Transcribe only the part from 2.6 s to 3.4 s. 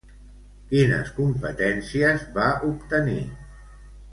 obtenir?